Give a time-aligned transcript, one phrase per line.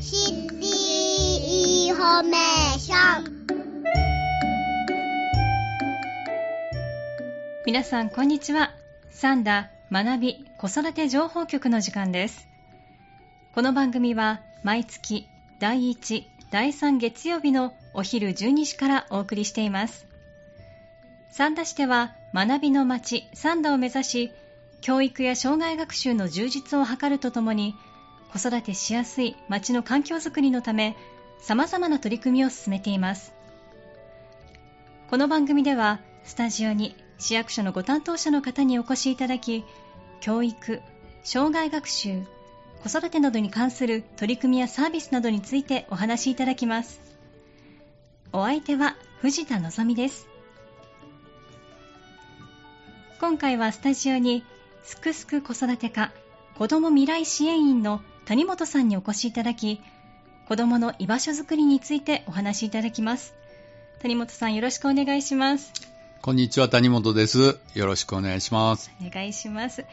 [0.00, 3.36] City Information。
[7.64, 8.72] 皆さんこんにちは。
[9.10, 12.46] 三田学び子育て情報局の時間です。
[13.54, 15.26] この番組は毎月
[15.58, 20.06] 第1第3月曜日のお昼12時からお送りしています。
[21.30, 24.32] 三田市では学びの街三田を目指し
[24.82, 27.74] 教育や生涯学習の充実を図るとともに
[28.32, 30.96] 子育てしやすい街の環境づくりのため
[31.38, 33.32] 様々な取り組みを進めています。
[35.08, 39.64] この番組ではスタジオに市役所のご担当者の方にお越しいただき
[40.20, 40.82] 教育、
[41.22, 42.22] 障害学習、
[42.82, 47.00] 子育てなどに関する取り組みやサービスなどについてお話しいただきます。
[48.32, 50.26] お相手は藤田望です。
[53.18, 54.44] 今回はスタジオに
[54.82, 56.12] すくすく子育て課
[56.58, 59.80] 子ども未来支援員の谷本さんにお越しいただき
[60.48, 63.34] 子どもの居場所づくりについてお話しいただきます。
[64.02, 65.72] 谷本さんよろしくお願いします。
[66.22, 67.58] こんにちは谷本です。
[67.74, 68.90] よろしくお願いします。
[69.00, 69.84] お願いします。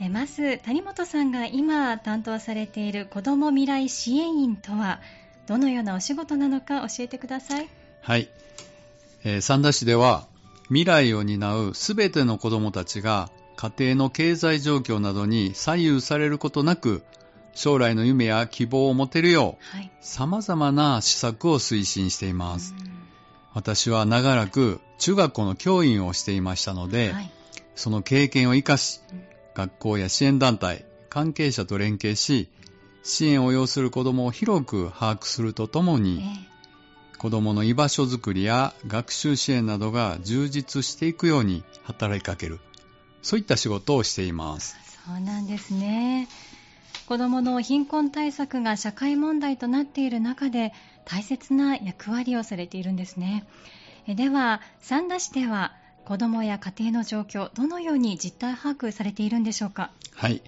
[0.00, 5.00] えまず谷本さんが今担当されている子ども未来支援員とは
[5.46, 7.68] どのようなお仕事なのか教えてください。
[8.00, 8.30] はい、
[9.24, 10.26] えー、三田市では
[10.68, 13.28] 未来を担うすべての子どもたちが
[13.60, 17.02] 家庭の経済状況などに左右されることなく
[17.52, 22.74] 将来の夢や希望を持てるよう、はい、様々な施策を推進しています。
[23.52, 27.30] 私は長らく中学校の教員をしていましたので、はい、
[27.74, 29.02] その経験を生かし、
[29.52, 32.48] 学校や支援団体、関係者と連携し、
[33.02, 42.58] 支援を要する子どもを広く把握するとともに、えー、子どもの居場所づくりや学習支援などが充実していくように働きかける、
[43.22, 44.76] そういった仕事をしています。
[45.06, 46.28] そうなんですね。
[47.06, 50.72] 子どもの貧困対策が社会問題となっている中で
[51.04, 53.46] 大切な役割をされているんですね。
[54.06, 55.74] では、三田市では
[56.04, 59.90] 子どもや家庭の状況、どのように実態把握されているんでしょうか？
[60.14, 60.42] はい。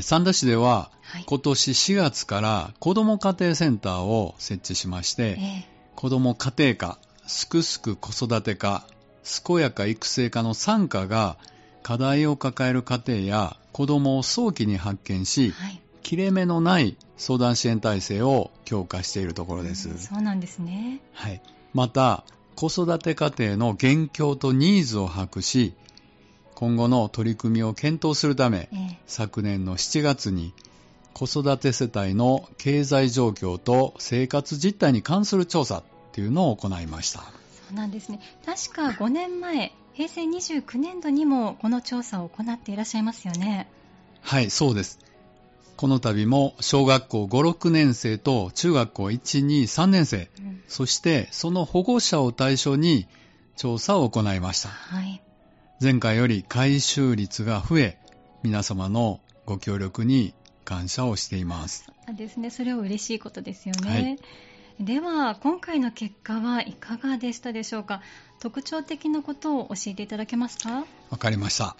[0.00, 8.86] 三田市では、はい、今年4月から子ども家庭センターを設置しまして、えー、子ども家庭科、すくすく子育て科、
[9.46, 11.36] 健やか育成科の3課が
[11.82, 19.88] 課題を抱える家庭や子どもを早期に発見し、はい、切れ目のない相談支援体制を強化しているところです。
[19.88, 21.00] うん、そうなんですね。
[21.12, 21.40] はい。
[21.72, 22.24] また、
[22.56, 25.74] 子育て家庭の現況とニーズを把握し、
[26.54, 30.52] 今後の取り組みを検討するため、ええ、昨年の7月に
[31.14, 37.20] 子育て世帯の経済状況と生活実態に関する調査っていうのを行いました。
[37.20, 37.26] そ
[37.72, 38.20] うなんですね。
[38.44, 43.68] 確か5年前、平成29年度にもこの調査を行っていらっしゃいますよね。
[44.22, 44.98] はい、そうです。
[45.76, 53.06] この度も小学校5、6年生と中学校1、2、3年生、うん、そしてその保護者を対象に
[53.56, 54.68] 調査を行いました。
[54.68, 55.22] はい、
[55.80, 57.98] 前回より回収率が増え、
[58.42, 60.34] 皆様のご協力に
[60.64, 61.86] 感謝をしています。
[62.06, 62.50] そうですね。
[62.50, 63.90] それは嬉しいことですよね。
[63.90, 64.18] はい
[64.82, 68.00] では、今回の結果はいかがでしたでしょうか？
[68.40, 70.84] 特徴的なことを教えていただけますか？
[71.10, 71.76] わかりました。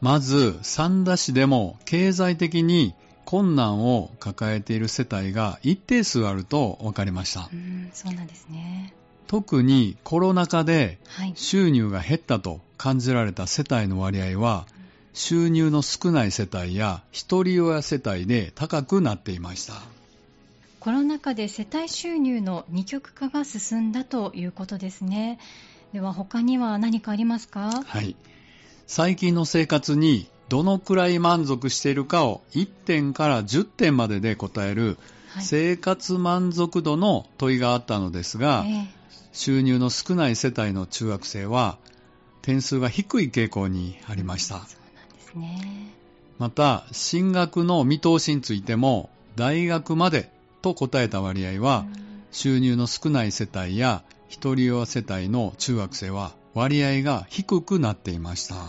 [0.00, 7.48] まず、三田市でも経済的に困難を抱えている世帯が一定数あると分かりました。
[7.52, 8.92] うんそうなんですね。
[9.26, 10.98] 特にコロナ禍で
[11.34, 14.66] 収入が減ったと感じられた世帯の割合は、
[15.14, 19.74] 収入の少ない世帯や一人親世帯で高くなっていました。
[20.80, 25.38] コロナ禍で世帯収入の二極化が進んだということですね。
[25.92, 27.82] では他には何かありますか？
[27.84, 28.16] はい。
[28.86, 34.98] 最近の生活にどのくらい満足しているかを1点から10点までで答える
[35.40, 38.64] 生活満足度の問いがあったのですが、
[39.32, 41.78] 収入の少ない世帯の中学生は
[42.42, 44.60] 点数が低い傾向にありました。
[44.60, 45.92] そうなんですね。
[46.38, 50.28] また、進学の見通しについても、大学まで
[50.60, 51.86] と答えた割合は、
[52.32, 54.02] 収入の少ない世帯や
[54.32, 58.54] 一人親世帯の中学生は割合が低くなっていました。
[58.54, 58.60] そ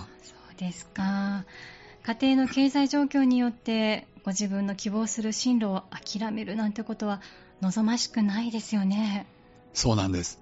[0.52, 1.46] うですか。
[2.04, 7.22] 家庭の経済状況によってご自分の希望する進路を諦めるなんてことは
[7.62, 9.26] 望ましくないですよね。
[9.74, 10.42] そうなんです。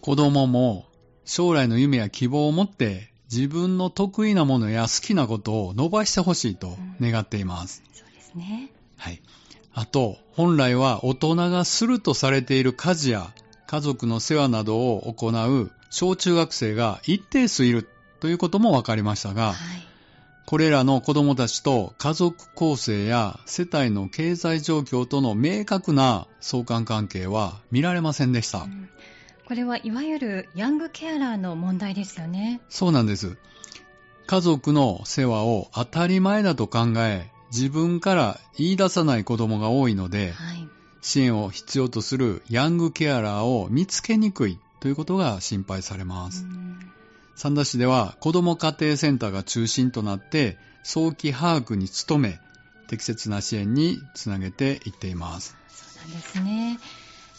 [0.00, 0.84] 子供も
[1.24, 8.72] 将来の夢や希望を持って自分の得意なものや好きなことを伸ばしてほしいと願っています、うん、そうですね。
[8.96, 9.22] はい。
[9.72, 13.32] あと、本来は大人がするとされている家事や
[13.70, 17.88] 家族の世話などを行う小中学生が一定数いる
[18.18, 19.56] ということも分かりましたが、はい
[20.46, 28.62] これらの子供たちと家族構成や世帯の経済状況との明確な相関関係は見られませんでした。
[28.62, 28.88] うん
[29.46, 32.60] これはいわゆるヤングケアラーの問題ですよね。
[32.68, 33.36] そうなんです。
[34.26, 40.68] 家族の世話を当たり前だと考え、自分から言い出さない子供が多いので、はい。
[41.02, 46.44] 支援を必要とするヤングケアラーを見つけにくいということが心配されます。
[46.44, 46.90] うん
[47.36, 52.38] 三田市では子ども家庭センターが中心となって早期把握に努め
[52.86, 55.56] 適切な支援につなげていっています。
[55.68, 56.78] そうなんですね。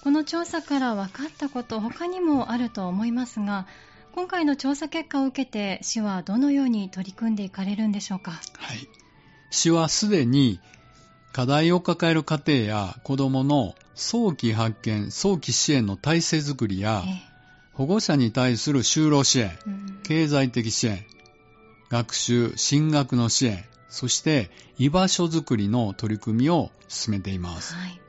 [0.04, 3.68] この調査から分かったこと、他にもあると思いますが、
[4.16, 8.32] 今回の調査結果を受けて、市はどのように取り組んでいかれるんでしょうか？
[8.58, 8.88] はい。
[9.52, 10.60] 市はすでに
[11.34, 17.32] 課題を抱える家庭や子どもの早期発見、早期支援の体制づくりやえ
[17.74, 19.52] 保護者に対する就労支援、
[20.04, 21.06] 経済的支援、
[21.90, 27.74] 学習、進学の支援、そして居場所づくりの取り組みを進めています。
[27.76, 28.02] はい。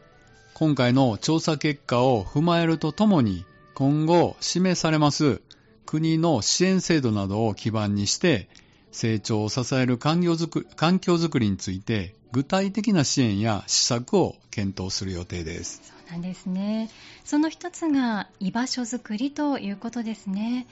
[0.55, 5.41] 今回の調査結果を踏まえるとともに、今後示されます
[5.87, 8.49] 国の支援制度などを基盤にして、
[8.93, 15.83] 成長を支える環境づく環境づくりについて、具体的な支援や施策を検討する予定です。
[15.85, 16.91] そうなんですね。
[17.25, 20.67] その一つが居場所づくりということですね。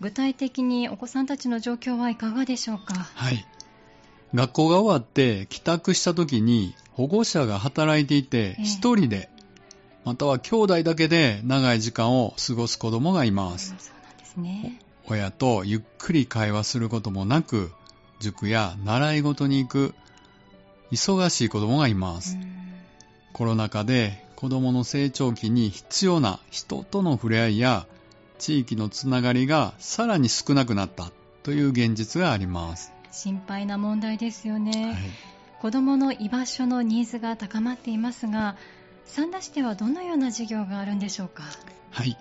[0.00, 2.94] 具体的にお子さんたちの状況はいかがでしょうか？
[2.94, 3.46] はい。
[4.34, 9.28] 学校が終わって帰宅した時に保護者が働いていてええ一人で、
[10.04, 13.74] または兄弟だけで長い時間を過ごす子供がいます。
[13.78, 14.80] そうなんですね。
[15.06, 17.72] 親とゆっくり会話することもなく、
[18.20, 19.94] 塾や習い事に行く
[20.92, 22.36] 忙しい子供がいます。
[22.36, 22.56] うん
[23.32, 27.86] コロナ禍で子供の成長期に必要な人との触れ合いや
[28.38, 31.12] 地域のつながりがさらに少なくなった
[31.44, 32.92] という現実があります。
[33.12, 34.92] 心配な問題ですよね。
[34.92, 34.96] はい
[35.60, 38.56] 子どもの居場所のニーズが高まっていますが、
[39.04, 41.42] 三田市ではどのような事業があるんでしょうか？
[41.90, 42.16] はい。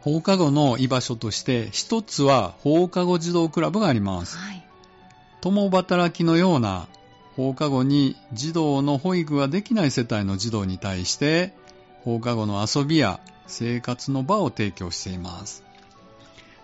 [0.00, 4.36] 放課後の居場所として、一つは放課後児童クラブがあります。
[4.36, 4.64] はい。
[5.40, 6.88] 共働きのような
[7.36, 11.52] 放課後に児童の保育ができない世帯の児童に対して、
[12.04, 15.64] 放課後の遊びや生活の場を提供しています。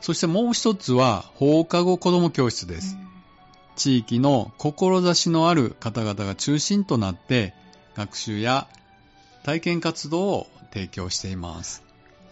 [0.00, 2.96] そしてもう一つは放課後子ども教室です。
[3.76, 7.54] 地域の志のある方々が中心となって
[7.96, 8.68] 学習や
[9.44, 11.82] 体験活動を提供しています。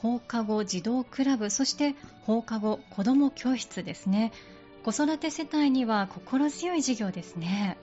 [0.03, 4.33] 放課後児童クラブ、そして放課後子ども教室ですね。
[4.85, 7.79] 子育て世帯には心強い事業ですね。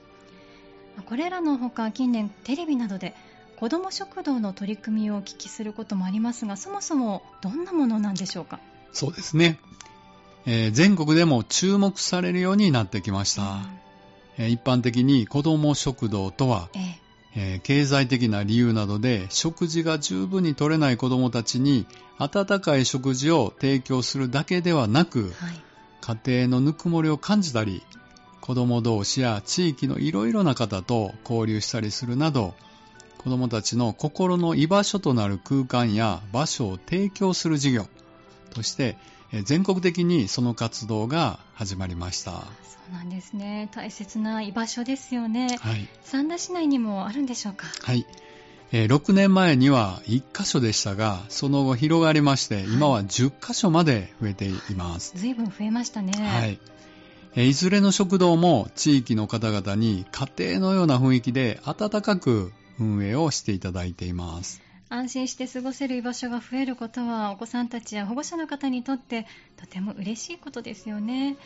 [1.06, 3.16] これらのほか近年テレビなどで
[3.58, 8.60] 子ども食堂の取り組みをお聞きすることもありますが、そもそもどんなものなんでしょうか？
[8.92, 9.58] そうですね。
[10.46, 13.62] えー全国でも注目されるようになってきました。
[14.38, 21.86] えー一般的に子ども食堂とは、えええー経済的な理由などで食事が十分に取れない子どもたちに
[22.18, 25.62] 温かい食事を提供するだけではなく、はい。
[26.02, 27.84] 家庭のぬくもりを感じたり、
[28.42, 32.56] 子ども同士や地域のいろいろな方と交流したりするなど、
[33.20, 37.86] 子どもたちの心の居場所となる空間や場所を提供する事業
[38.50, 42.32] として、えー全国的にその活動が始まりました。
[42.32, 43.70] はそうなんですね。
[43.74, 45.58] 大切な居場所ですよね。
[45.76, 45.88] い。
[46.04, 47.68] 三田市内にもあるんでしょうか？
[47.84, 48.06] はい。
[48.72, 55.14] えー6年前には1箇所でしたが、その後広がりまして、今は10箇所まで増えています。
[55.16, 56.14] ずいぶん増えましたね。
[56.14, 56.60] はい。
[57.36, 64.62] えーいずれの食堂も地域の方々に家庭のような雰囲気で温かく運営をしていただいています。
[64.90, 71.38] 安心して過ごせる居場所が増えることはお子さんたちや保護者の方にとってとても嬉しいことですよね。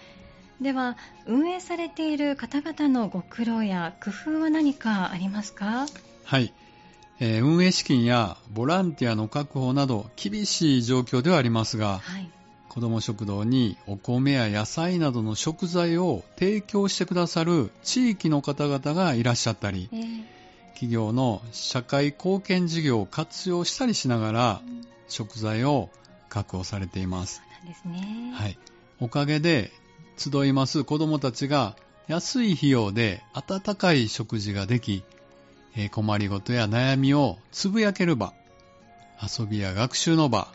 [0.61, 5.87] では、運営されている方々のご苦労や工夫は何かありますか？
[6.23, 6.53] はい。
[7.19, 12.29] えー運営資金やボランティアの確保など厳しい状況ではありますが、はい。
[12.69, 20.23] 子ども食堂にお米や野菜などの食材を提供してくださる地域の方々がいらっしゃったり、えー
[20.73, 24.61] 企業の社会貢献事業を活用したりしながら
[25.07, 25.89] 食材を
[26.29, 27.41] 確保されています。
[27.61, 28.31] なんですね。
[28.33, 28.57] はい。
[28.99, 29.71] おかげで
[30.17, 31.75] 集います子どもたちが
[32.07, 35.03] 安い費用で温かい食事ができ、
[35.75, 38.33] えー困りごとや悩みをつぶやける場、
[39.21, 40.47] 遊びや学習の場、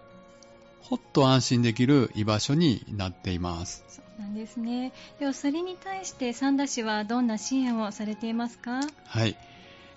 [0.82, 3.84] ほっと安心できる居場所になっています。
[3.88, 4.92] そうなんですね。
[5.18, 8.80] では、それに対して三田市はどんな支援をされていますか？
[9.06, 9.36] はい。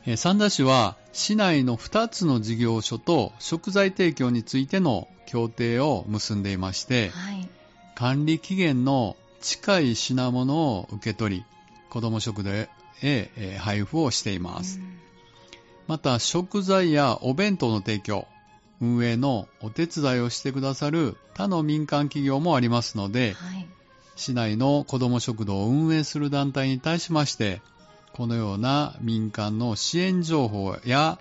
[0.05, 7.48] えー三田市は市内の2つの事業所と食材提供についての協定を結んでいまして、はい。
[7.96, 11.46] 管理期限の近い品物を受け取り、
[11.89, 12.70] 子ども食堂へ
[13.03, 14.79] え配布をしています。
[15.88, 18.27] また、食材やお弁当の提供、
[18.81, 23.67] 運営のお手伝いをしてくださる他の民間企業もありますので、はい。
[24.15, 27.62] 市内の子ども食堂を運営する団体に対しまして、
[28.13, 31.20] このような民間の支援情報や、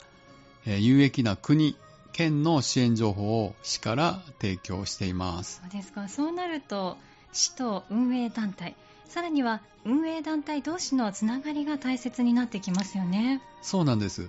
[0.67, 1.77] えー有益な国、
[2.13, 5.61] 県の支援情報を市から提供しています。
[5.63, 6.09] そうですか。
[6.09, 6.97] そうなると、
[7.33, 8.77] 市と運営団体、
[9.09, 13.41] さらには運営団体同士のつながりが大切になってきますよね。
[13.63, 14.29] そうなんです。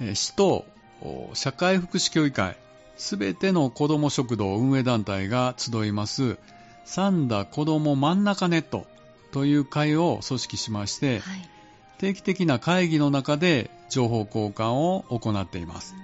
[0.00, 0.66] えー市と
[1.02, 2.56] お社会福祉協議会、
[2.96, 6.38] すべての子ども食堂運営団体が集います、
[6.84, 8.86] 三田子ども真ん中ネット
[9.32, 11.48] という会を組織しまして、はい。
[11.98, 15.94] 定期的な会議の中で情報交換を行っています。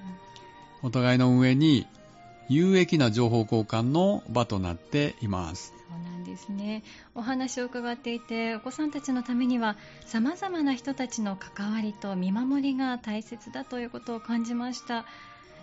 [0.83, 1.87] お互いの運営に
[2.49, 5.73] 有益な情報交換の場となっています。
[5.89, 6.83] そうなんですね。
[7.15, 15.05] お話を伺っていて、お子さんたちのためには、様々な人たちの関わりと見守りが大切だということを感じました。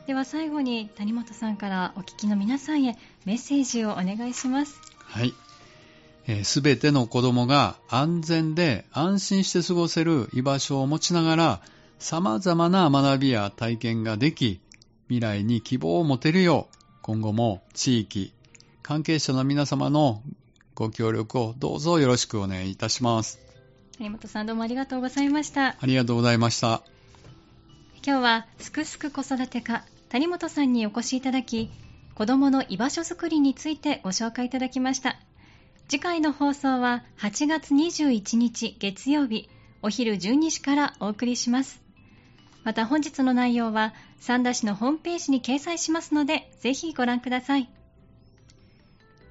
[0.06, 4.80] では最後に谷本さんからお聞きの皆さんへメッセージをお願いします。
[5.00, 5.34] はい。
[6.44, 11.62] すべての子供が安全で安心して過ごせる居場所を持ちながら、
[12.00, 14.60] 様々な学びや体験ができ、
[15.08, 18.34] 未来に希望を持てるよう、今後も地域、
[18.84, 20.22] 関係者の皆様の
[20.76, 23.40] ご協力をどうぞよろしくお願いいたします。
[23.98, 25.76] 谷本さんどうもありがとうございました。
[25.80, 26.84] ありがとうございました。
[28.06, 31.70] 今日はすくすく子育て課谷本さんにお越しいただき
[32.16, 35.20] 子どもの居場所づくりについてご紹介いただきました
[35.90, 39.50] 次回の放送は8月21日月曜日
[39.82, 41.82] お昼12時からお送りします。
[42.66, 47.70] また本日の内容は三田市のホームページに掲載しますのでぜひご覧ください。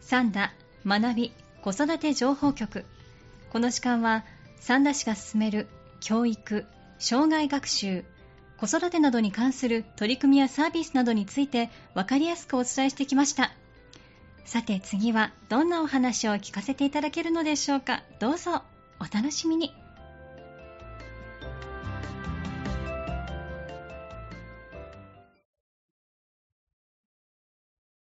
[0.00, 0.54] 三田
[0.86, 2.86] 学び子育て情報局。
[3.50, 4.24] この時間は
[4.58, 5.68] 三田市が進める
[6.00, 6.64] 教育
[6.98, 8.02] 障害学習
[8.56, 13.52] 子育てなどに関する取り組みやサービスなどについて分かりやすくお伝えしてきました。
[14.46, 18.04] さて次はどんなお話を聞かせていただけるのでしょうか。
[18.20, 18.62] どうぞ
[19.00, 19.74] お楽しみに。